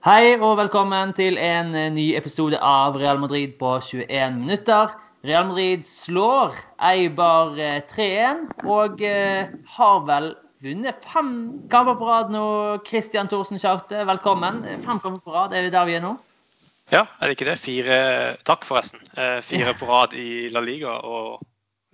[0.00, 4.94] Hei og velkommen til en eh, ny episode av Real Madrid på 21 minutter.
[5.28, 6.56] Real Madrid slår
[6.88, 10.30] Eibar eh, 3-1 og eh, har vel
[10.64, 11.28] vunnet fem
[11.68, 12.46] kamper på rad nå.
[12.88, 14.62] Christian Thorsen Scharte, velkommen.
[14.86, 16.16] Fem kamper på rad, er det der vi er nå?
[16.88, 17.60] Ja, er det ikke det?
[17.60, 18.02] Fire
[18.48, 19.04] Takk, forresten.
[19.20, 21.44] Eh, fire på rad i La Liga, og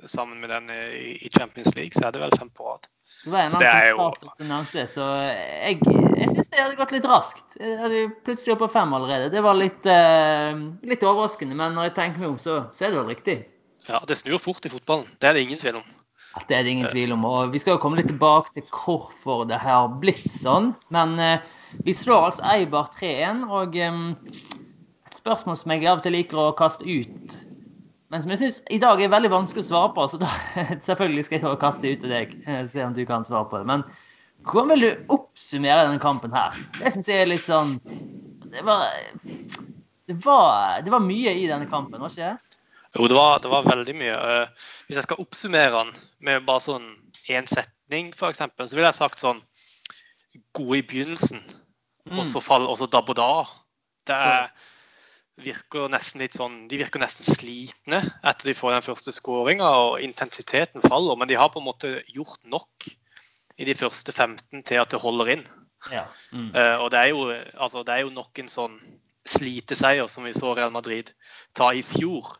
[0.07, 2.86] sammen med den i Champions League, så er det vel fem på rad.
[3.27, 4.04] Det var en Så det er jo-
[4.46, 7.56] nevnte så jeg, jeg syns det hadde gått litt raskt.
[7.58, 9.32] At vi plutselig oppe på fem allerede.
[9.32, 10.54] Det var litt, uh,
[10.86, 13.36] litt overraskende, men når jeg tenker meg om, så, så er det vel riktig.
[13.89, 15.11] Ja, Det snur fort i fotballen.
[15.18, 15.82] Det er det ingen tvil om.
[16.36, 17.25] Ja, Det er det ingen tvil om.
[17.25, 20.76] og Vi skal jo komme litt tilbake til hvorfor det har blitt sånn.
[20.95, 21.39] Men uh,
[21.82, 23.43] vi slår altså Eibar 3-1.
[23.50, 24.17] Og um,
[25.11, 27.39] et spørsmål som jeg av og til liker å kaste ut,
[28.11, 30.29] men som jeg syns i dag er veldig vanskelig å svare på, så da
[30.89, 32.34] selvfølgelig skal jeg kaste ut til deg.
[32.47, 33.67] eh, Se om du kan svare på det.
[33.67, 33.83] Men
[34.47, 36.55] hvordan vil du oppsummere denne kampen her?
[36.79, 37.77] Det syns jeg er litt sånn
[38.53, 38.87] det var,
[40.06, 42.61] det var Det var mye i denne kampen, var ikke det?
[42.97, 44.15] Jo, det var, det var veldig mye.
[44.17, 45.91] Eh, Hvis jeg skal oppsummere den
[46.25, 46.87] med bare sånn
[47.29, 49.43] én setning, f.eks., så ville jeg sagt sånn
[50.57, 51.43] God i begynnelsen,
[52.07, 52.20] Mm.
[52.20, 53.29] og så fall, og så dabb og da.
[54.07, 54.45] Det er,
[55.37, 59.69] virker nesten litt sånn, De virker nesten slitne etter de får den første skåringa,
[60.01, 61.17] intensiteten faller.
[61.17, 62.89] Men de har på en måte gjort nok
[63.59, 65.45] i de første 15 til at det holder inn.
[65.92, 66.07] Ja.
[66.33, 66.51] Mm.
[66.55, 67.29] Eh, og det er, jo,
[67.62, 68.79] altså, det er jo nok en sånn
[69.27, 71.12] sliteseier som vi så Real Madrid
[71.57, 72.33] ta i fjor.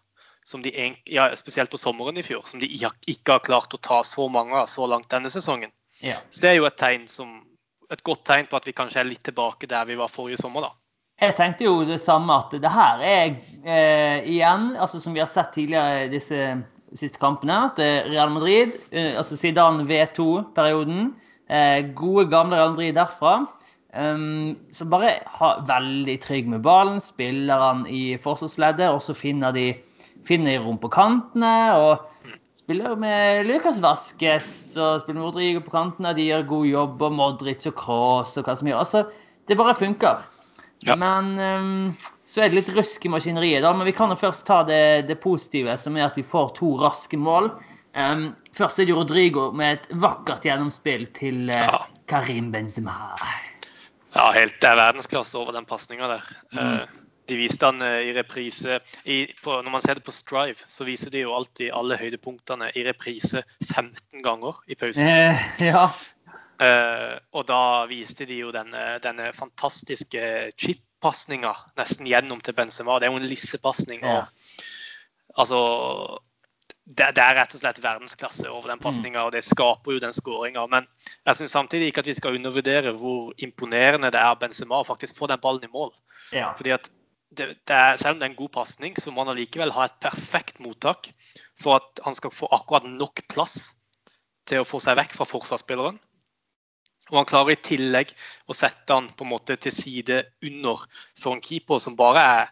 [0.47, 3.81] Som de, en- ja, spesielt på sommeren i fjor, som de ikke har klart å
[3.83, 5.73] ta så mange av så langt denne sesongen.
[6.01, 6.15] ja.
[6.31, 7.33] Så det er jo et, tegn som,
[7.91, 10.61] et godt tegn på at vi kanskje er litt tilbake der vi var forrige sommer.
[10.69, 10.71] da.
[11.17, 13.31] Jeg tenkte jo det samme, at det her er
[13.65, 16.41] eh, igjen, altså som vi har sett tidligere i disse
[16.93, 21.15] siste kampene, at er Real Madrid, eh, altså Zidane V2-perioden,
[21.49, 23.39] eh, gode gamle Real Madrid derfra,
[23.97, 29.57] um, som bare ha, veldig trygg med ballen, spiller han i forsvarsleddet, og så finner
[29.57, 29.71] de,
[30.29, 35.79] finner de rom på kantene, og spiller med Lucas Vasques og spiller med Rodrigo på
[35.81, 38.85] kantene, de gjør god jobb, og Modric og Kroos og hva som gjør.
[38.85, 39.07] Altså,
[39.49, 40.27] det bare funker.
[40.85, 40.97] Ja.
[41.01, 41.95] Men ehm,
[42.27, 43.73] så er det litt rusk i maskineriet, da.
[43.77, 46.75] Men vi kan jo først ta det, det positive, som er at vi får to
[46.83, 47.49] raske mål.
[47.97, 51.71] Ehm, først er det Rodrigo med et vakkert gjennomspill til eh.
[52.11, 53.15] Karim Benzema.
[54.17, 56.31] Ja, helt, Det er verdensklasse over den pasninga der.
[56.53, 56.63] Mm.
[56.63, 60.63] Eh, De viste han eh, i reprise i, på, Når man ser det på Strive,
[60.69, 65.09] så viser de jo alltid alle høydepunktene i reprise 15 ganger i pausen.
[65.09, 65.89] Eh, ja.
[66.63, 70.23] Eh, og da viste de jo denne, denne fantastiske
[70.57, 72.99] chip-pasninga nesten gjennom til Benzema.
[72.99, 74.07] Det er jo en lissepasning.
[74.07, 74.25] Ja.
[75.37, 75.61] Altså
[76.87, 80.15] det, det er rett og slett verdensklasse over den pasninga, og det skaper jo den
[80.17, 80.65] skåringa.
[80.71, 80.87] Men
[81.27, 85.19] jeg syns samtidig ikke at vi skal undervurdere hvor imponerende det er Benzema å faktisk
[85.19, 85.93] få den ballen i mål.
[86.33, 86.53] ja.
[86.57, 86.93] Fordi at
[87.37, 89.85] det, det er, Selv om det er en god pasning, så må han allikevel ha
[89.85, 91.11] et perfekt mottak
[91.61, 93.75] for at han skal få akkurat nok plass
[94.47, 95.99] til å få seg vekk fra forsvarsspilleren.
[97.13, 98.11] Og han klarer i tillegg
[98.51, 100.81] å sette han på en måte til side under
[101.19, 102.49] for en keeper som bare er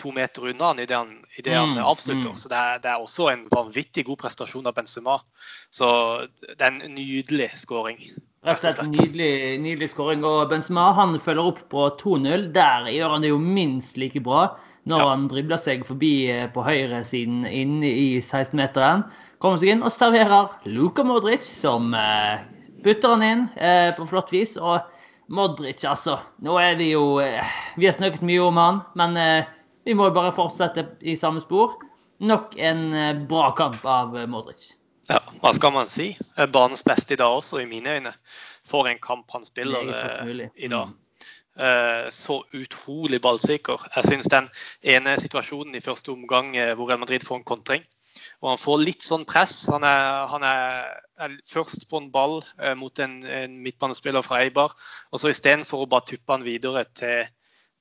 [0.00, 2.30] to meter unna han idet han, i det han Mm, avslutter.
[2.32, 2.36] mm.
[2.40, 5.18] Så det er, det er også en vanvittig god prestasjon av Benzema.
[5.70, 5.86] Så
[6.40, 7.98] det er en nydelig skåring.
[8.42, 10.24] Rett og slett nydelig, nydelig skåring.
[10.24, 12.46] Og Benzema han følger opp på 2-0.
[12.56, 14.56] Der gjør han det jo minst like bra.
[14.88, 15.08] Når Ja.
[15.10, 19.04] han dribler seg forbi eh, på høyresiden inne i 16-meteren.
[19.38, 22.40] Kommer seg inn og serverer Luka Modric, som eh,
[22.84, 24.56] putter han inn eh, på flott vis.
[24.56, 24.80] Og
[25.30, 26.18] Modric, altså.
[26.42, 27.46] Nå er vi jo eh,
[27.78, 29.50] Vi har snakket mye om han, men eh,
[29.86, 31.78] vi må jo bare fortsette i samme spor.
[32.20, 34.72] Nok en eh, bra kamp av eh, Modric.
[35.08, 36.10] Ja, hva skal man si?
[36.36, 38.12] Eh, Banens beste i dag også, i mine øyne.
[38.68, 39.86] For en kamp han spiller
[40.54, 40.90] i dag.
[40.90, 40.98] Mm.
[42.14, 43.82] Så utrolig ballsikker.
[43.96, 44.46] Jeg syns den
[44.94, 47.82] ene situasjonen i første omgang hvor Real Madrid får en kontring,
[48.40, 49.66] og han får litt sånn press.
[49.72, 50.86] Han er, han er,
[51.20, 54.72] er først på en ball eh, mot en, en midtbanespiller fra Eibar,
[55.12, 57.28] og så istedenfor å bare tuppe han videre til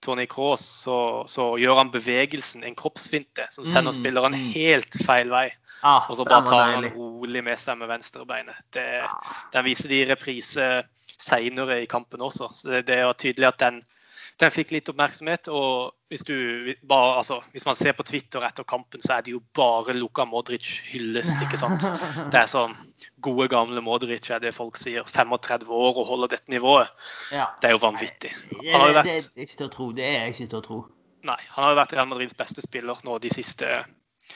[0.03, 0.97] Tony Cross, så,
[1.27, 4.45] så gjør han bevegelsen, en kroppsfinte, som sender Mm, spilleren mm.
[4.53, 5.49] helt feil vei.
[5.81, 8.55] Ah, Og så bare tar han rolig med seg med venstrebeinet.
[8.71, 9.35] Det, Ah.
[9.53, 10.67] den viser de i reprise
[11.19, 12.49] seinere i kampen også.
[12.55, 13.81] Så det, det er tydelig at den,
[14.39, 15.49] den fikk litt oppmerksomhet.
[15.51, 16.35] Og hvis, du,
[16.87, 20.25] bare, altså, hvis man ser på Twitter etter kampen, så er det jo bare Luka
[20.29, 21.41] Modric hyllest.
[21.45, 21.85] ikke sant?
[22.31, 22.75] Det er sånn
[23.23, 25.07] gode, gamle Modric er det folk sier.
[25.07, 26.91] 35 år og holder dette nivået.
[27.35, 27.49] Ja.
[27.61, 28.31] Det er jo vanvittig.
[28.31, 29.91] Det, Han har jo vært, det er ikke til å tro.
[29.95, 30.81] Det er ikke til å tro.
[31.27, 33.67] nei, han har jo vært Real Madrids beste spiller nå de siste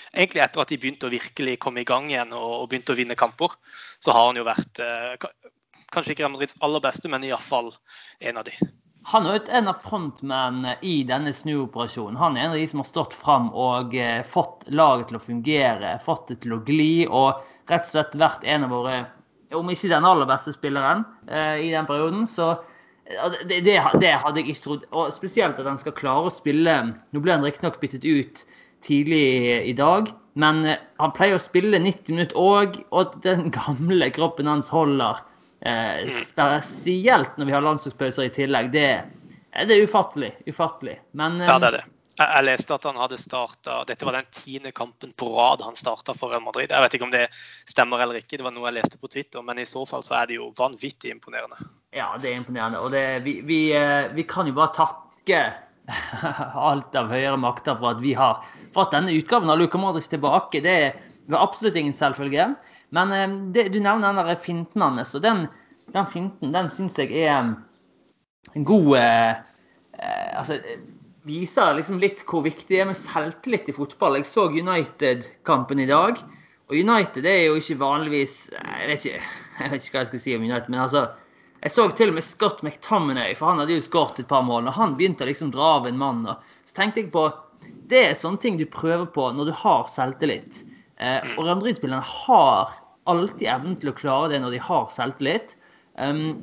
[0.09, 2.97] Egentlig etter at de begynte å virkelig komme i gang igjen og, og begynte å
[2.97, 3.53] vinne kamper,
[4.01, 5.27] så har han jo vært eh,
[5.93, 7.69] kanskje ikke Real Madrids aller beste, men iallfall
[8.25, 8.55] en av de.
[9.11, 12.17] Han er en av frontmennene i denne snuoperasjonen.
[12.19, 15.23] Han er en av de som har stått fram og eh, fått laget til å
[15.23, 19.01] fungere, fått det til å gli, og rett og slett vært en av våre,
[19.53, 22.23] om ikke den aller beste spilleren eh, i den perioden.
[22.31, 22.53] Så
[23.03, 24.87] det, det, det, hadde jeg ikke trodd.
[24.95, 26.77] Og spesielt at han skal klare å spille
[27.11, 28.45] Nå ble han riktignok byttet ut
[28.83, 30.09] tidlig i dag,
[30.39, 35.21] men eh, han pleier å spille 90 minutter òg, og den gamle kroppen hans holder.
[35.65, 38.71] Eh, spesielt når vi har landslagspauser i tillegg.
[38.73, 38.87] Det,
[39.67, 40.33] det er ufattelig.
[40.45, 40.97] Ufattelig.
[41.11, 41.83] Men, ja, det er det.
[42.13, 46.13] Jeg, leste at han hadde starta Dette var den tiende kampen på rad han starta
[46.13, 46.69] for Real Madrid.
[46.69, 47.23] Jeg vet ikke om det
[47.69, 50.19] stemmer eller ikke, det var noe jeg leste på Twitter, men i så fall så
[50.19, 51.57] er det jo vanvittig imponerende.
[51.95, 52.83] Ja, det er imponerende.
[52.85, 55.41] Og det, vi, vi, eh, vi, kan jo bare takke
[56.67, 58.45] alt av høyere makter for at vi har
[58.75, 60.61] fått denne utgaven av Luka Modric tilbake.
[60.61, 60.77] Det
[61.31, 62.51] var absolutt ingen selvfølge.
[62.93, 65.47] Men eh, det, du nevner den der finten hans, og den,
[65.93, 67.53] den finten den syns jeg er
[68.53, 69.39] en god eh,
[70.37, 70.59] altså,
[71.27, 74.19] viser liksom litt hvor viktig det er med selvtillit i fotball.
[74.19, 76.19] Jeg så United-kampen i dag.
[76.69, 79.19] Og United er jo ikke vanligvis Jeg vet ikke,
[79.59, 81.03] jeg vet ikke hva jeg skal si om United, men altså
[81.63, 84.67] Jeg så til og med Scott McTominay, for han hadde jo skåret et par mål.
[84.67, 86.25] Og han begynte å liksom dra av en mann.
[86.27, 87.29] Og så tenkte jeg på
[87.89, 90.65] Det er sånne ting du prøver på når du har selvtillit.
[90.99, 92.73] Eh, og Real Madrid-spillerne har
[93.09, 95.55] alltid evnen til å klare det når de har selvtillit.
[95.97, 96.41] Um,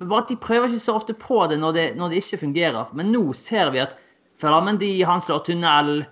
[0.00, 2.92] bare at de prøver ikke så ofte på det når, det når det ikke fungerer.
[2.96, 3.96] Men nå ser vi at
[4.36, 6.02] Ferramendi han slår tunnel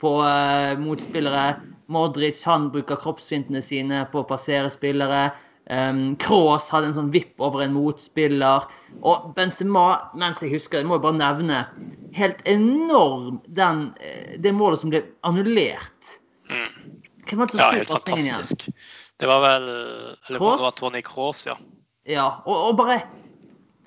[0.00, 1.58] på uh, motspillere.
[1.92, 5.28] Modric han bruker kroppsfintene sine på å passere spillere.
[5.64, 8.66] Um, Kroos hadde en sånn vipp over en motspiller.
[9.00, 11.62] Og Benzema, mens jeg husker det, må jeg bare nevne
[12.16, 16.18] helt enorm den, eh, det målet som ble annullert.
[16.50, 16.92] Mm.
[17.56, 18.68] ja, helt fantastisk.
[18.68, 18.78] Igjen?
[19.20, 20.58] Det var vel Eller Kroos?
[20.58, 21.58] det var Tony Cross, ja.
[22.04, 23.00] Ja, og, og bare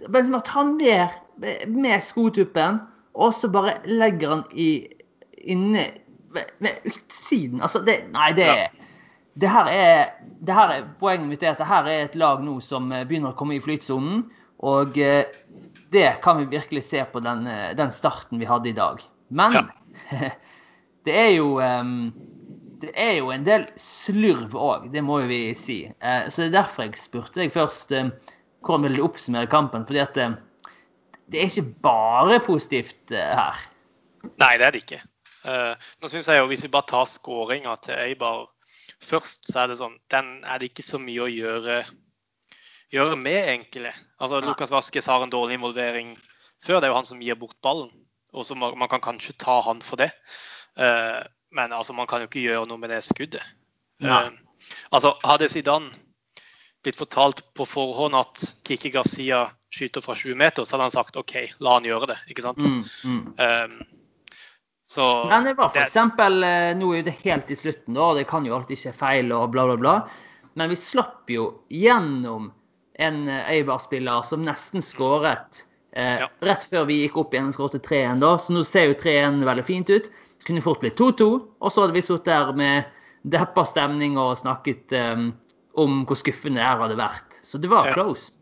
[0.07, 1.15] men som at han der
[1.68, 2.79] med skotuppen
[3.18, 4.85] og så bare legger han i
[5.50, 5.88] inne
[6.33, 7.62] ved, ved utsiden.
[7.62, 8.68] Altså, det Nei, det er
[9.38, 10.06] det her, er,
[10.41, 13.03] det her er, Poenget mitt er at det her er et lag nå som eh,
[13.06, 14.24] begynner å komme i flytsonen.
[14.65, 15.29] Og eh,
[15.94, 19.03] det kan vi virkelig se på den, eh, den starten vi hadde i dag.
[19.29, 19.63] Men ja.
[21.06, 21.51] det er jo
[22.81, 25.79] det er jo en del slurv òg, det må jo vi si.
[26.01, 29.85] Så det er derfor jeg spurte deg først hvordan vil du oppsummere kampen.
[29.88, 30.18] fordi at
[31.27, 33.59] det er ikke bare positivt her.
[34.38, 35.01] Nei, det er det ikke.
[36.01, 38.47] Nå synes jeg jo, Hvis vi bare tar skåringa til Eibar
[39.03, 41.77] først, så er det sånn Den er det ikke så mye å gjøre,
[42.94, 43.94] gjøre med, egentlig.
[44.19, 44.47] Altså, ja.
[44.47, 46.15] Lukas Vaskes har en dårlig involvering
[46.63, 46.79] før.
[46.79, 47.91] Det er jo han som gir bort ballen.
[48.35, 50.12] Og så man, man kan kanskje ta han for det.
[50.77, 51.24] Uh,
[51.56, 53.44] men altså, man kan jo ikke gjøre noe med det skuddet.
[54.90, 55.92] altså, Hadde Zidane
[56.84, 61.20] blitt fortalt på forhånd at Kiki Garcia skyter fra 20 meter, så hadde han sagt
[61.20, 62.18] OK, la han gjøre det.
[62.32, 62.64] ikke sant?
[62.64, 63.24] Mm, mm.
[63.38, 63.80] Um,
[64.88, 65.96] så, Men det var f.eks.
[66.00, 69.50] Eh, nå er det helt i slutten, da, det kan jo alltid skje feil og
[69.52, 69.96] bla, bla, bla.
[70.58, 72.54] Men vi slapp jo gjennom
[72.98, 76.30] en Eibar-spiller som nesten skåret eh, ja.
[76.48, 78.24] rett før vi gikk opp igjen og skåret 3-1.
[78.24, 80.08] da, Så nå ser jo 3-1 veldig fint ut.
[80.48, 81.28] Kunne fort blitt 2-2,
[81.60, 82.88] og så hadde vi sittet der med
[83.28, 85.32] deppa stemning og snakket um,
[85.78, 87.40] om hvor skuffende det her hadde vært.
[87.44, 88.40] Så det var close.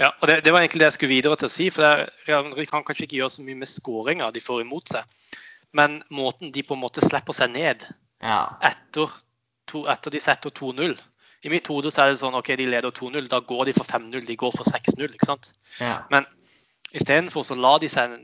[0.00, 1.68] Ja, og det, det, var egentlig det jeg skulle videre til å si.
[1.70, 5.34] for Real Madrid kan kanskje ikke gjøre så mye med skåringa de får imot seg.
[5.74, 7.86] Men måten de på en måte slipper seg ned
[8.22, 8.40] ja.
[8.62, 9.10] etter,
[9.70, 10.94] to, etter, de setter 2-0
[11.44, 13.86] I mitt hode så er det sånn OK, de leder 2-0, da går de for
[13.86, 15.06] 5-0, de går for 6-0.
[15.10, 15.52] ikke sant?
[15.82, 15.98] Ja.
[16.10, 16.26] Men
[16.94, 18.14] istedenfor så la de seg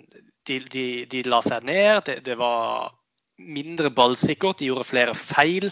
[0.46, 2.02] de, de, de la seg ned.
[2.06, 2.94] Det, det var
[3.40, 5.70] mindre ballsikkert, de gjorde flere feil.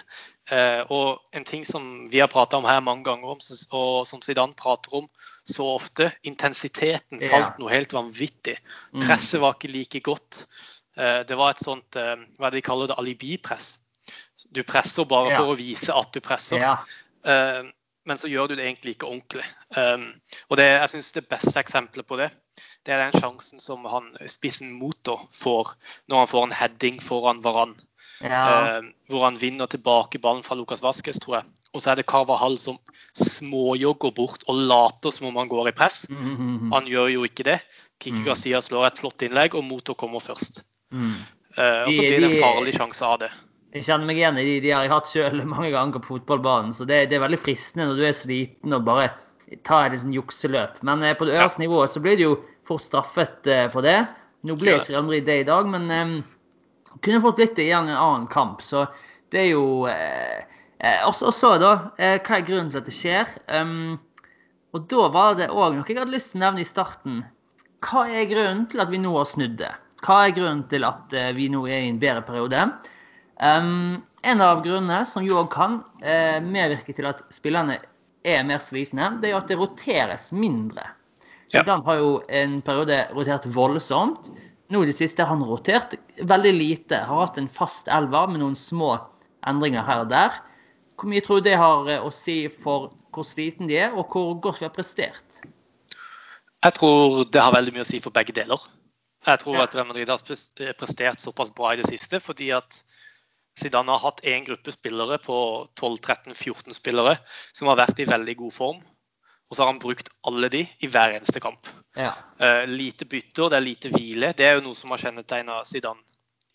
[0.51, 3.37] Eh, og en ting som vi har prata om her mange ganger,
[3.77, 5.09] og som Zidane prater om
[5.49, 8.57] så ofte, intensiteten falt noe helt vanvittig.
[8.95, 9.03] Mm.
[9.05, 10.47] Presset var ikke like godt.
[10.97, 13.79] Eh, det var et sånt eh, hva de kaller det, alibipress.
[14.55, 16.65] Du presser bare for å vise at du presser.
[18.09, 19.45] Men så gjør du det egentlig ikke ordentlig.
[20.49, 22.31] Og det, jeg synes det beste eksempelet på det,
[22.89, 25.75] det er den sjansen som han, spissen motor får
[26.09, 27.77] når han får en heading foran Varan.
[28.25, 28.79] Ja.
[28.81, 31.51] Uh, hvor han vinner tilbake ballen fra Lukas Vaskes, tror jeg.
[31.77, 32.79] Og så er det Carvahall som
[33.13, 36.07] småjogger bort og later som om han går i press.
[36.11, 36.73] Mm -hmm.
[36.75, 37.61] Han gjør jo ikke det.
[38.01, 38.25] Kiki mm.
[38.25, 40.65] Garcia slår et flott innlegg, og Motor kommer først.
[40.91, 41.15] Mm.
[41.59, 43.31] Eh, og så blir det en farlig sjanse av det.
[43.75, 44.61] Jeg kjenner meg igjen i de.
[44.61, 46.75] De har jeg hatt sjøl mange ganger på fotballbanen.
[46.75, 49.11] Så det, det, er veldig fristende når du er sliten og bare
[49.65, 50.83] ta et sånn jukseløp.
[50.83, 52.39] Men eh, på det øverste nivået så blir det jo
[52.69, 54.03] fort straffet eh, for det.
[54.47, 56.19] Nå ble ikke Real Madrid det i dag, men um,
[57.03, 58.63] kunne fått blitt det i en annen kamp.
[58.63, 58.87] Så
[59.33, 60.45] det er jo eh,
[60.79, 63.33] eh Og så, da, eh, hva er grunnen til at det skjer?
[63.51, 63.99] Um,
[64.77, 67.25] og da var det òg noe jeg hadde lyst til å nevne i starten.
[67.81, 69.73] hva er grunnen til at vi nå har snudd det?
[70.03, 72.69] Hva er grunnen til at eh, vi nå er i en bedre periode?
[73.43, 75.83] Um, en av grunnene som jo òg kan
[76.43, 77.77] medvirke til at spillerne
[78.27, 80.83] er mer slitne, det er jo at det roteres mindre.
[81.49, 84.29] Zidane har jo en periode rotert voldsomt.
[84.69, 87.01] Nå i det siste har han rotert veldig lite.
[87.09, 88.97] Har hatt en fast elver med noen små
[89.49, 90.41] endringer her og der.
[90.99, 94.13] Hvor mye tror du det har eh, å si for hvor sliten de er, og
[94.13, 95.41] hvor godt vi har prestert?
[96.59, 98.61] Jeg tror det har veldig mye å si for begge deler.
[99.27, 99.65] Jeg tror ja.
[99.65, 102.83] at Real Madrid har prestert såpass bra i det siste fordi at
[103.59, 105.39] Zidane har hatt en gruppe spillere på
[105.81, 107.17] 12-13-14 spillere
[107.57, 108.79] som har vært i veldig god form.
[109.49, 111.69] Og så har han brukt alle de i hver eneste kamp.
[111.97, 112.13] Ja.
[112.41, 114.33] Uh, lite bytter, det er lite hvile.
[114.37, 116.05] Det er jo noe som har kjennetegna Zidane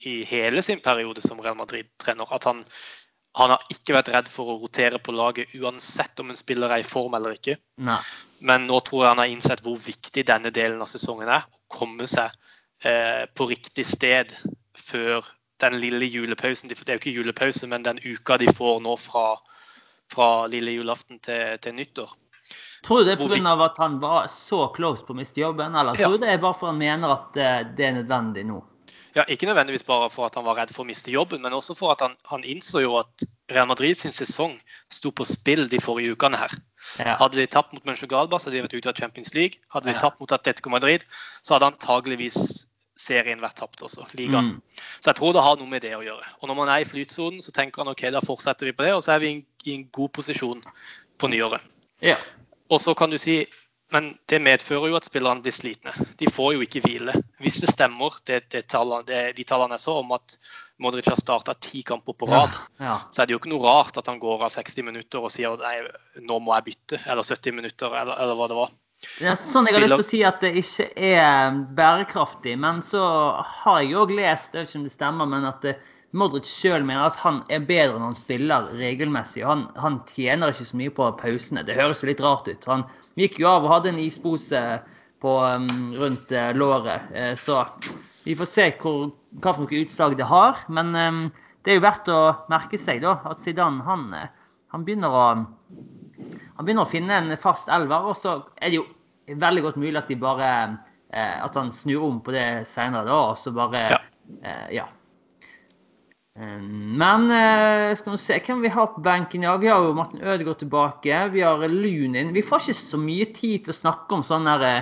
[0.06, 2.28] i hele sin periode som Real Madrid-trener.
[2.30, 2.62] At han,
[3.40, 6.84] han, har ikke vært redd for å rotere på laget uansett om en spiller er
[6.84, 7.58] i form eller ikke.
[7.82, 8.00] Nei.
[8.46, 11.48] Men nå tror jeg han har innsett hvor viktig denne delen av sesongen er.
[11.48, 14.36] Å komme seg uh, på riktig sted
[14.78, 15.26] før
[15.64, 16.70] den lille julepausen.
[16.70, 19.38] Det er jo ikke julepause, men den uka de får nå fra,
[20.12, 22.12] fra lille julaften til, til nyttår.
[22.84, 23.54] Tror du det er pga.
[23.66, 26.58] at han var så close på å miste jobben, eller tror du det er bare
[26.60, 28.60] for han mener at eh, det er nødvendig nå?
[29.14, 31.76] Ja, Ikke nødvendigvis bare for at han var redd for å miste jobben, men også
[31.78, 34.56] for at han, han innså jo at Real Madrid sin sesong
[34.92, 36.56] sto på spill de forrige ukene her.
[36.98, 37.16] Ja.
[37.22, 39.62] Hadde de tapt mot Mönchengladbach, hadde de vært ute av Champions League.
[39.74, 40.02] Hadde de ja.
[40.02, 41.06] tapt mot Atletico Madrid,
[41.46, 42.40] så hadde antageligvis
[43.00, 44.56] serien vært tapt også, ligaen.
[44.56, 44.82] Mm.
[45.00, 46.34] Så jeg tror det har noe med det å gjøre.
[46.42, 48.94] Og når man er i flytsonen, så tenker han OK, da fortsetter vi på det,
[48.98, 50.62] og så er vi i en, i en god posisjon
[51.22, 51.62] på nyåret.
[52.04, 52.18] Ja.
[52.74, 53.44] Og så kan du si
[53.94, 55.92] men det medfører jo at spillerne blir slitne.
[56.18, 57.14] De får jo ikke hvile.
[57.44, 60.34] Hvis det stemmer, det, det tallene, det, de tallene jeg så om at
[60.82, 62.96] Modric har starta ti kamper på rad, ja, ja.
[63.14, 65.54] så er det jo ikke noe rart at han går av 60 minutter og sier
[65.62, 65.76] nei,
[66.26, 68.74] nå må jeg bytte, eller 70 minutter, eller, eller hva det var.
[69.04, 72.58] Det er sånn jeg har lyst til å si at det ikke er bærekraftig.
[72.66, 73.04] Men så
[73.62, 75.78] har jeg òg lest, jeg vet ikke om det stemmer, men at det,
[76.14, 79.42] Modric sjøl mener at han er bedre når han spiller regelmessig.
[79.44, 81.64] og han, han, tjener ikke så mye på pausene.
[81.66, 82.68] Det høres jo litt rart ut.
[82.70, 82.86] Han
[83.18, 84.62] gikk jo av og hadde en ispose
[85.24, 85.68] på, um,
[85.98, 87.10] rundt uh, låret.
[87.16, 87.64] Uh, så
[88.28, 89.10] vi får se hvor,
[89.42, 90.62] hva for noe utslag det har.
[90.70, 91.22] Men um,
[91.66, 92.22] det er jo verdt å
[92.54, 97.38] merke seg da, at Zidane han, uh, han, begynner å, han begynner å finne en
[97.42, 98.14] fast elver.
[98.14, 98.90] Og så er det jo
[99.42, 100.50] veldig godt mulig at, de bare,
[101.10, 104.04] at han snur om på det senere, da, og så bare ja.
[104.74, 104.92] Ja
[106.34, 109.44] men eh, skal vi se hvem vi har på benken.
[109.46, 111.28] dag vi har jo Martin Ødegaard tilbake.
[111.30, 112.34] Vi har Lunin.
[112.34, 114.82] Vi får ikke så mye tid til å snakke om sånn derre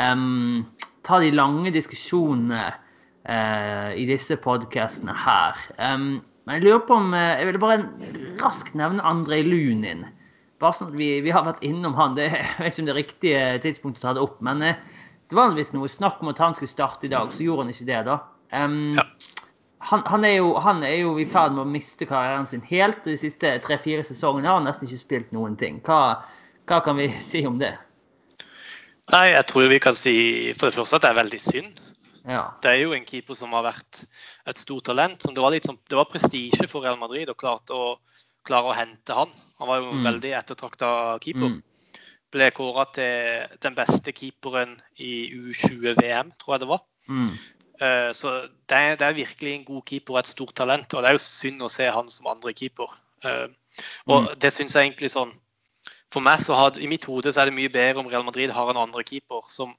[0.00, 0.64] um,
[1.04, 5.60] Ta de lange diskusjonene uh, i disse podkastene her.
[5.76, 7.84] Um, men jeg lurer på om uh, Jeg ville bare
[8.40, 10.06] raskt nevne Andrej Lunin.
[10.58, 12.16] Bare sånn at vi, vi, har vært innom han.
[12.16, 13.34] Det, jeg vet ikke om det er riktig
[13.66, 16.72] tidspunkt å ta det opp, men det var visst noe snakk om at han skulle
[16.72, 18.22] starte i dag, så gjorde han ikke det, da.
[18.56, 19.04] Um, ja
[19.88, 23.00] han, han, er jo, han, er jo, i ferd med å miste karrieren sin helt.
[23.06, 25.78] De siste tre-fire sesongene har han nesten ikke spilt noen ting.
[25.86, 26.20] Hva,
[26.68, 27.72] hva, kan vi si om det?
[29.08, 30.16] Nei, Jeg tror vi kan si
[30.58, 31.84] for det første at det er veldig synd.
[32.28, 32.42] Ja.
[32.60, 35.24] Det er jo en keeper som har vært et stort talent.
[35.24, 37.94] det var, litt det var prestisje for Real Madrid å klare å,
[38.44, 39.32] klare å hente han.
[39.62, 40.04] Han var jo mm.
[40.10, 40.90] veldig ettertrakta
[41.24, 41.56] keeper.
[41.56, 41.62] Mm.
[42.28, 46.84] Ble kåra til den beste keeperen i U20-VM, tror jeg det var.
[47.08, 47.32] Mm.
[47.80, 48.34] Eh, så
[48.68, 50.94] det er, det er, virkelig en god keeper og et stort talent.
[50.94, 52.94] Og det er jo synd å se han som andre keeper.
[53.24, 53.46] Eh,
[54.06, 54.32] og mm.
[54.42, 55.30] det syns jeg egentlig sånn
[56.08, 58.50] For meg så har, i mitt hode så er det mye bedre om Real Madrid
[58.54, 59.74] har en andre keeper som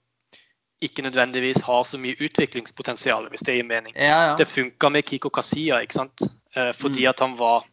[0.85, 3.95] ikke nødvendigvis har så mye utviklingspotensial, hvis det gir mening.
[3.97, 4.35] Ja, ja.
[4.39, 6.23] Det funka med Kiko Kasia, ikke sant?
[6.55, 7.09] Eh, fordi mm.
[7.09, 7.65] at han var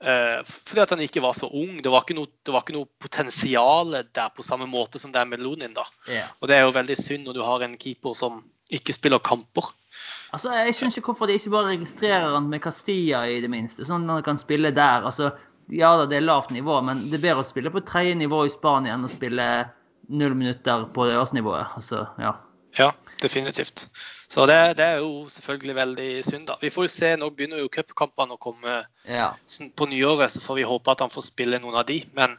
[0.00, 1.82] fordi at han ikke var så ung.
[1.84, 5.20] Det var ikke noe, det var ikke noe potensial der på samme måte som det
[5.20, 5.74] er med Lonin.
[5.76, 5.84] da.
[6.08, 6.30] Yeah.
[6.40, 8.40] Og Det er jo veldig synd når du har en keeper som
[8.72, 9.68] ikke spiller kamper.
[10.32, 13.84] Altså, Jeg skjønner ikke hvorfor de ikke bare registrerer han med Castilla i det minste,
[13.84, 15.04] sånn at han kan spille der.
[15.04, 15.32] Altså,
[15.70, 18.40] Ja da, det er lavt nivå, men det er bedre å spille på tredje nivå
[18.46, 19.44] i Spania enn å spille
[20.10, 21.76] null minutter på ørsnivået.
[21.78, 22.32] Altså, ja.
[22.78, 22.88] ja,
[23.22, 23.84] definitivt.
[24.30, 26.56] Så det, det, er jo selvfølgelig veldig synd, da.
[26.62, 28.76] Vi får jo se, Nå begynner jo cupkampene å komme
[29.10, 29.32] ja.
[29.74, 31.98] på nyåret, så får vi håpe at han får spille noen av de.
[32.14, 32.36] Men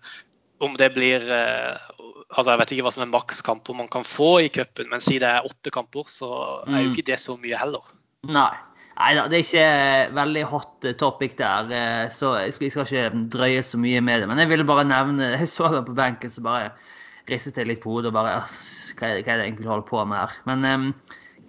[0.64, 1.90] om det blir eh,
[2.30, 5.20] altså Jeg vet ikke hva som er makskamper man kan få i cupen, men si
[5.20, 6.32] det er åtte kamper, så
[6.68, 6.94] er jo mm.
[6.94, 7.92] ikke det så mye heller.
[8.32, 8.54] Nei.
[9.02, 12.88] Nei da, det er ikke veldig hot topic der, eh, så jeg skal, jeg skal,
[12.88, 14.32] ikke drøye så mye med det.
[14.32, 16.72] Men jeg ville bare nevne Jeg så det på benken, så bare
[17.28, 18.40] ristet jeg litt på hodet og bare
[19.00, 20.40] hva er det egentlig du holder på med her?
[20.48, 20.88] Men um,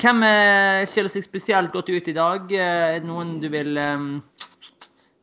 [0.02, 2.48] hvem uh, skiller seg spesielt godt ut i dag?
[2.50, 4.08] Uh, er det noen du vil um,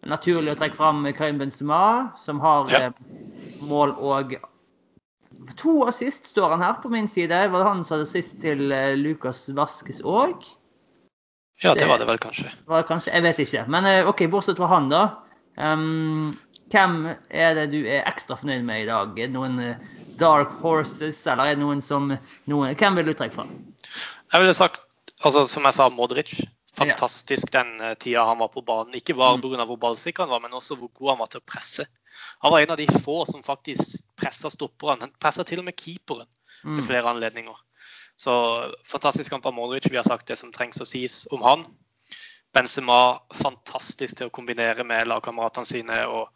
[0.07, 2.85] Naturlig å trekke fram Karim Benzema, som har ja.
[2.87, 3.17] uh,
[3.67, 4.37] mål og
[5.59, 7.35] To assist står han her på min side.
[7.51, 8.69] Var det han som hadde sist til
[8.99, 10.43] Lukas Vaskes òg?
[11.63, 12.51] Ja, det var det vel kanskje.
[12.67, 13.13] Var det kanskje?
[13.15, 13.63] Jeg vet ikke.
[13.71, 15.01] Men OK, bortsett fra han, da.
[15.55, 16.35] Um,
[16.71, 16.99] hvem
[17.31, 19.15] er det du er ekstra fornøyd med i dag?
[19.15, 19.57] Er det noen
[20.19, 23.47] dark horses, eller er det noen som noen, Hvem vil du trekke fra?
[24.33, 24.81] Jeg ville sagt,
[25.23, 26.35] altså som jeg sa, Modric.
[26.79, 28.93] Fantastisk den tida han var på banen.
[28.95, 29.65] Ikke bare pga.
[29.65, 31.85] hvor ballsikker han var, men også hvor god han var til å presse.
[32.43, 35.07] Han var en av de få som faktisk pressa stopperne.
[35.07, 36.27] Han pressa til og med keeperen
[36.63, 36.87] ved mm.
[36.87, 37.57] flere anledninger.
[38.19, 38.33] Så
[38.85, 39.89] fantastisk kamp av Modric.
[39.91, 41.65] Vi har sagt det som trengs å sies om han.
[42.55, 45.99] Benzema fantastisk til å kombinere med lagkameratene sine.
[46.07, 46.31] og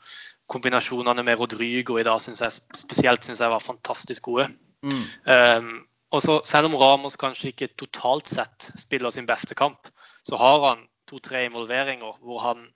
[0.51, 4.49] Kombinasjonene med Rodrygo i dag synes jeg, spesielt synes jeg var fantastisk gode.
[4.83, 5.03] Mm.
[5.25, 5.73] Um,
[6.13, 9.89] og så Selv om Ramos kanskje ikke totalt sett spiller sin beste kamp,
[10.23, 12.67] så har han to-tre involveringer hvor han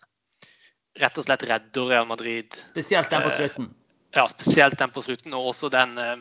[0.97, 2.57] rett og slett redder Real Madrid.
[2.71, 3.69] Spesielt den på eh, slutten.
[4.15, 5.35] Ja, spesielt den på slutten.
[5.37, 6.17] Og også den eh,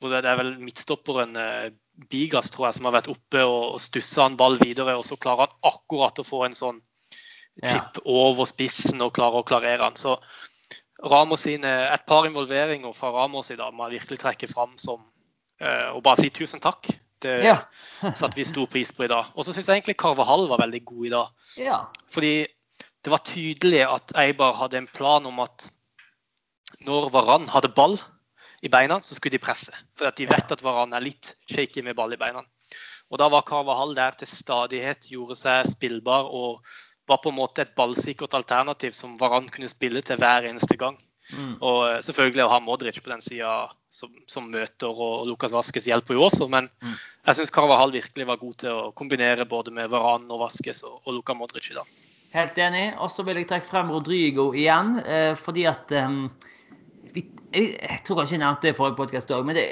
[0.00, 1.70] hvor det er vel midtstopperen eh,
[2.08, 5.48] Bigas tror jeg, som har vært oppe og stussa en ball videre, og så klarer
[5.48, 6.78] han akkurat å få en sånn
[7.58, 8.04] chip ja.
[8.06, 9.98] over spissen og klarer å klarere han.
[9.98, 10.14] Så
[11.10, 15.02] Ramos sine, et par involveringer fra Ramos i dag må jeg virkelig trekke fram som
[15.58, 16.90] og bare si tusen takk.
[17.18, 17.56] Det ja.
[18.18, 19.32] satte vi stor pris på i dag.
[19.34, 21.32] Og så syns jeg egentlig Carvahall var veldig god i dag.
[21.58, 21.80] Ja.
[22.12, 22.34] Fordi
[23.04, 25.70] det var tydelig at Eibar hadde en plan om at
[26.86, 27.96] når Varan hadde ball
[28.62, 29.74] i beina, så skulle de presse.
[29.98, 32.44] For de vet at Varan er litt shaky med ball i beina.
[33.08, 36.60] Og Da var Carvahall der til stadighet, gjorde seg spillbar og
[37.08, 40.98] var på en måte et ballsikkert alternativ som Varan kunne spille til hver eneste gang.
[41.36, 41.54] Mm.
[41.60, 43.52] Og eh, selvfølgelig å ha Modric på den sida
[43.92, 46.48] som, som, møter, og Lukas Vaskes hjelper jo også.
[46.52, 46.94] Men mm.
[47.28, 51.00] jeg syns Carvahall virkelig var god til å kombinere både med Varan og Vaskes og,
[51.04, 51.98] og Luka Modric i dag.
[52.34, 52.86] Helt enig.
[53.00, 56.18] Og så vil jeg trekke frem Rodrigo igjen, eh, fordi at eh,
[57.14, 59.66] vi, jeg, jeg, tror kanskje jeg nevnte det i forrige podkast òg, men det,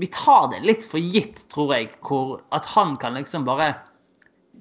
[0.00, 3.74] vi tar det litt for gitt, tror jeg, hvor, at han kan liksom bare,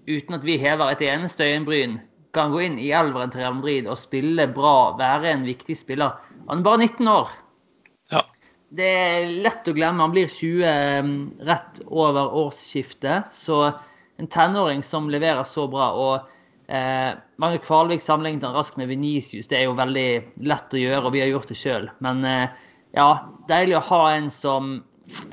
[0.10, 2.00] uten at vi hever et eneste øyenbryn,
[2.36, 6.16] kan gå inn i elveren til Real Madrid og spille bra, være en viktig spiller.
[6.48, 7.32] Han er bare 19 år.
[8.12, 8.26] Ja.
[8.72, 10.04] Det er lett å glemme.
[10.04, 11.16] Han blir 20 um,
[11.48, 13.32] rett over årsskiftet.
[13.36, 13.64] Så
[14.22, 15.92] en tenåring som leverer så bra.
[15.92, 16.30] og
[16.72, 19.50] Eh, Mange Kvalvik sammenlignet han raskt med Venicius.
[19.52, 20.08] Det er jo veldig
[20.48, 21.90] lett å gjøre, og vi har gjort det sjøl.
[22.04, 22.54] Men eh,
[22.96, 23.10] ja,
[23.50, 24.78] deilig å ha en som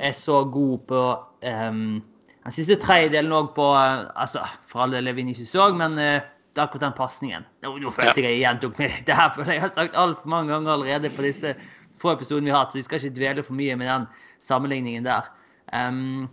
[0.03, 1.03] er så god på
[1.47, 5.95] eh, den siste tredjedelen òg på eh, altså, For all del er Venicius òg, men
[6.01, 6.27] eh,
[6.63, 7.47] akkurat den pasningen.
[7.63, 8.99] Nå, nå, følte jeg jeg gjentok meg.
[9.07, 11.55] Det her føler jeg har sagt altfor mange ganger allerede på disse
[11.99, 14.07] få episodene vi har hatt, så vi skal ikke dvele for mye med den
[14.45, 15.27] sammenligningen der.
[15.73, 16.29] Um,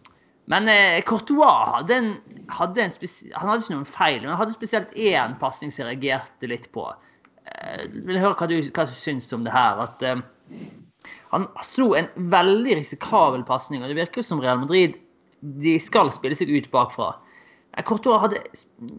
[0.46, 2.12] men eh, Courtois hadde en,
[2.54, 5.96] hadde en han hadde ikke noen feil, men han hadde spesielt én pasning som jeg
[5.96, 6.86] reagerte litt på.
[7.50, 9.82] Eh, vil høre hva du, hva du syns om det her.
[9.82, 10.22] At eh,
[11.32, 14.94] han slo en veldig risikabel pasning, og det virker som Real Madrid
[15.42, 17.12] de skal spille seg ut bakfra.
[17.76, 18.40] Eh, Courtois hadde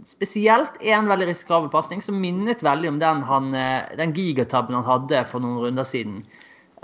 [0.06, 4.88] spesielt én veldig risikabel pasning som minnet veldig om den, han, eh, den gigatabben han
[4.88, 6.22] hadde for noen runder siden.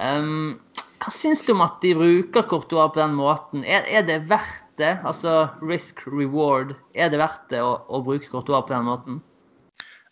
[0.01, 0.57] Um,
[1.03, 3.65] hva syns du om at de bruker Courtois på den måten?
[3.67, 4.95] Er, er det verdt det?
[5.05, 6.73] Altså risk reward.
[6.97, 9.21] Er det verdt det å, å bruke Courtois på den måten?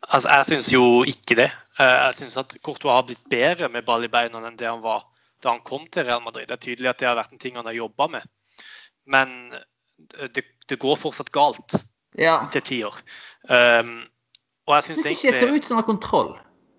[0.10, 1.50] Altså, Jeg syns jo ikke det.
[1.80, 4.84] Eh, jeg syns at Courtois har blitt bedre med ball i beina enn det han
[4.86, 5.08] var
[5.42, 6.46] da han kom til Real Madrid.
[6.50, 8.28] Det er tydelig at det har vært en ting han har jobba med.
[9.10, 9.56] Men
[10.36, 11.82] det, det, går fortsatt galt
[12.18, 12.40] ja.
[12.54, 12.98] til tider.
[13.50, 14.02] Um,
[14.68, 16.32] og jeg syns egentlig Det ser ut som han har kontroll.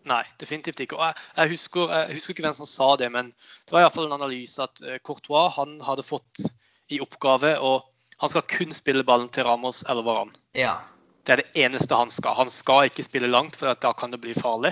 [0.09, 0.99] Nei, definitivt ikke.
[0.99, 4.09] Og jeg, jeg, husker, jeg, husker, ikke hvem som sa det, men det var iallfall
[4.09, 6.47] en analyse at eh, Courtois han hadde fått
[6.93, 7.81] i oppgave å
[8.23, 10.29] Han skal kun spille ballen til Ramos eller Varan.
[10.55, 10.77] Ja.
[11.27, 12.37] Det er det eneste han skal.
[12.39, 14.71] Han skal ikke spille langt, for da kan det bli farlig.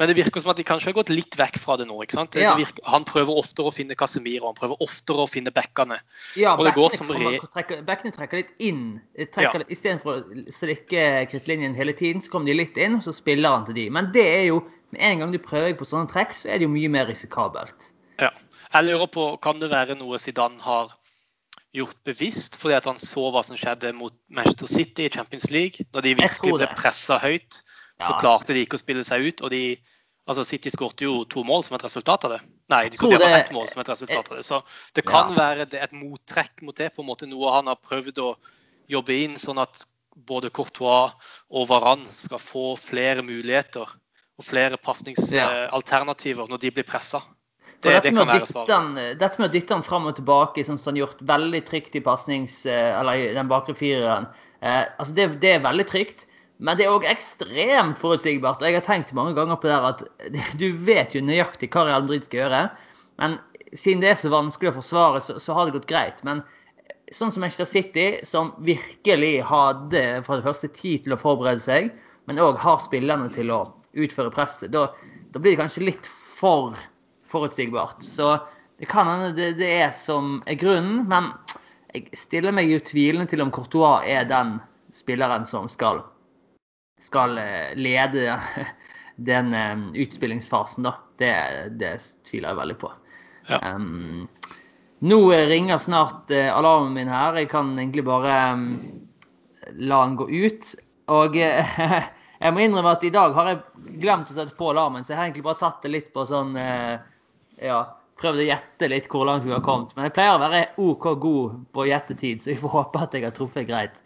[0.00, 1.98] Men det virker som at de kanskje har gått litt vekk fra det nå.
[2.00, 2.36] ikke sant?
[2.40, 2.54] Ja.
[2.56, 5.98] Virker, han prøver oftere å finne Casemiro, han prøver oftere å finne backene.
[6.40, 7.34] Ja, og det går som re...
[7.42, 8.84] trekker, backene trekker litt inn.
[9.20, 9.68] Trekker, ja.
[9.76, 13.66] Istedenfor å slikke krittlinjen hele tiden, så kommer de litt inn, og så spiller han
[13.68, 13.84] til de.
[13.92, 14.62] Men det er jo,
[14.96, 17.90] med en gang du prøver på sånne trekk, så er det jo mye mer risikabelt.
[18.22, 18.32] Ja.
[18.70, 20.96] Jeg lurer på, Kan det være noe Zidane har
[21.76, 25.84] gjort bevisst fordi at han så hva som skjedde mot Manchester City i Champions League?
[25.92, 27.60] Når de virkelig ble pressa høyt,
[28.00, 29.42] så klarte de ikke å spille seg ut.
[29.46, 29.64] og de
[30.30, 32.38] Altså City skåret jo to mål som et resultat av det.
[32.70, 33.30] Nei, de skåret det...
[33.34, 34.44] ett mål som et resultat av det.
[34.46, 34.60] Så
[34.94, 35.38] det kan ja.
[35.38, 38.28] være et mottrekk mot det, på en måte noe han har prøvd å
[38.92, 39.82] jobbe inn, sånn at
[40.28, 41.16] både Courtois
[41.48, 43.88] og Varan skal få flere muligheter
[44.40, 47.24] og flere pasningsalternativer når de blir pressa.
[47.80, 48.98] Det, det, kan være svaret.
[49.20, 51.94] Dette med å dytte han fram og tilbake, sånn som han har gjort veldig trygt
[51.96, 54.28] i pasnings, eh, eller den bakre fireren,
[54.60, 56.26] eh, altså det, det, er veldig trygt.
[56.60, 58.60] Men det er òg ekstremt forutsigbart.
[58.60, 60.02] og Jeg har tenkt mange ganger på det her at
[60.60, 62.62] du vet jo nøyaktig hva Real Madrid skal gjøre.
[63.22, 63.38] Men
[63.72, 66.20] siden det er så vanskelig å forsvare, så, så har det gått greit.
[66.26, 66.42] Men
[67.16, 71.90] sånn som Manchester City, som virkelig hadde for det første tid til å forberede seg,
[72.28, 73.64] men òg har spillerne til å
[73.98, 74.90] utføre presset, da,
[75.32, 76.76] da blir det kanskje litt for
[77.30, 78.04] forutsigbart.
[78.04, 78.36] Så
[78.78, 81.32] det kan hende det, det er som er grunnen, men
[81.94, 84.58] jeg stiller meg jo tvilende til om Courtois er den
[84.94, 86.04] spilleren som skal,
[87.00, 88.40] skal eh, lede
[89.16, 90.94] den um, utspillingsfasen, da.
[91.20, 91.34] Det,
[91.80, 92.92] det, tviler jeg veldig på.
[93.50, 93.58] Ja.
[93.74, 94.28] Um,
[95.04, 97.36] nå ringer snart uh, alarmen min her.
[97.40, 98.66] Jeg kan egentlig bare um,
[99.76, 100.74] la den gå ut.
[101.12, 101.78] Og uh,
[102.44, 105.20] jeg må innrømme at i dag har jeg glemt å sette på alarmen, så jeg
[105.20, 107.00] har egentlig bare tatt det litt på sånn uh,
[107.60, 107.82] Ja,
[108.20, 109.92] prøvd å gjette litt hvor langt vi har kommet.
[109.96, 113.26] Men jeg pleier å være OK god på gjettetid, så jeg får håpe at jeg
[113.26, 114.00] har truffet greit.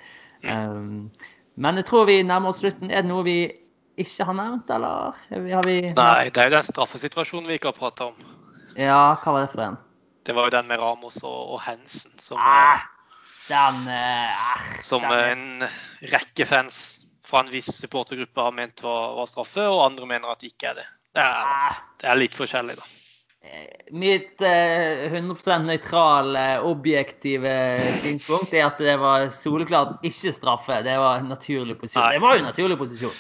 [0.51, 1.09] Um,
[1.55, 2.91] men jeg tror vi nærmer oss slutten.
[2.91, 3.39] Er det noe vi
[4.01, 5.19] ikke har nevnt, eller?
[5.31, 5.77] Har vi...
[5.95, 8.33] Nei, det er jo den straffesituasjonen vi ikke har prata om.
[8.75, 9.79] Ja, hva var det for en?
[10.25, 12.83] Det var jo den med Ramos og, og Hensen som, ah,
[13.47, 15.69] den, uh, som den en
[16.15, 16.79] rekke fans
[17.25, 20.73] fra en viss supportergruppe har ment var, var, straffe, og andre mener at det ikke
[20.73, 20.87] er det.
[21.15, 21.81] Det er, ah.
[22.01, 22.89] det er litt forskjellig, da.
[23.93, 27.53] Mitt 100 eh, nøytrale, objektive
[28.01, 30.81] synspunkt er at det var soleklart ikke straffe.
[30.87, 32.03] Det var en naturlig posisjon.
[32.03, 32.17] Nei.
[32.17, 33.17] Det var jo en naturlig posisjon.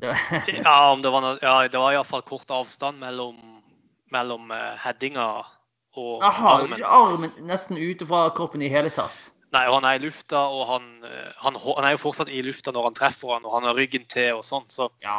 [0.00, 3.36] ja, om det var, ja, det var iallfall kort avstand mellom,
[4.12, 5.26] mellom uh, headinga
[5.98, 6.78] og Aha, armen.
[6.78, 9.30] Ikke armen nesten ute fra kroppen i hele tatt.
[9.50, 12.70] Nei, han er i lufta, og han, eh, han, han, er jo fortsatt i lufta
[12.74, 14.68] når han treffer han, og han har ryggen til og sånn.
[14.70, 15.16] Så ja.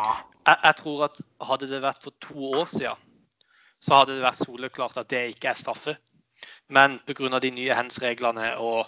[0.47, 3.09] jeg, jeg, tror at hadde det vært for to år siden,
[3.81, 5.95] så hadde det vært soleklart at det ikke er straffe.
[6.71, 7.39] Men pga.
[7.39, 8.85] de nye hands-reglene og,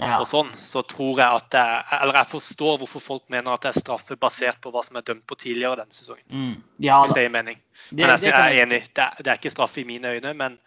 [0.00, 0.16] ja.
[0.18, 3.62] og, sånn, så tror jeg at det er Eller jeg forstår hvorfor folk mener at
[3.64, 6.26] det er straffe basert på hva som er dømt på tidligere denne sesongen.
[6.28, 6.56] Mm.
[6.82, 7.60] Ja, hvis det gir mening.
[7.92, 8.82] Men jeg, jeg er enig.
[8.90, 10.58] Det er, det er, ikke straffe i mine øyne, men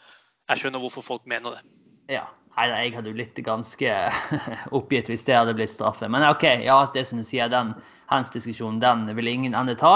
[0.49, 1.65] jeg skjønner hvorfor folk mener det.
[2.19, 2.29] Ja.
[2.53, 3.93] Nei, jeg hadde jo blitt ganske
[4.77, 6.05] oppgitt hvis det hadde blitt straffe.
[6.11, 7.73] Men OK, ja, det som du sier, den
[8.11, 9.95] hands-diskusjonen, den vil ingen ende ta.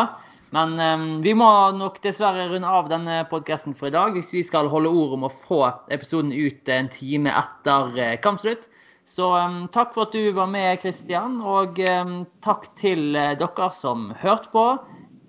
[0.56, 4.16] Men um, vi må nok dessverre runde av denne podkasten for i dag.
[4.16, 8.70] Hvis vi skal holde ord om å få episoden ut en time etter uh, kampslutt.
[9.08, 11.40] Så um, takk for at du var med, Kristian.
[11.44, 14.68] Og um, takk til uh, dere som hørte på.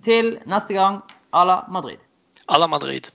[0.07, 1.03] Til neste gang,
[1.35, 1.99] à la Madrid.
[2.47, 3.11] À la Madrid.